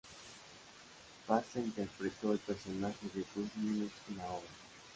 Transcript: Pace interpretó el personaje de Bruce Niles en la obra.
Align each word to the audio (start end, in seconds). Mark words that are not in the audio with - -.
Pace 1.27 1.59
interpretó 1.59 2.31
el 2.33 2.39
personaje 2.39 3.07
de 3.13 3.23
Bruce 3.35 3.51
Niles 3.57 3.91
en 4.09 4.17
la 4.17 4.31
obra. 4.31 4.49